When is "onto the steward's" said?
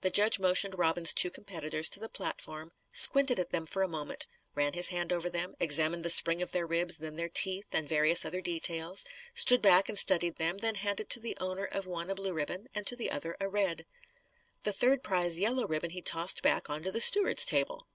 16.70-17.44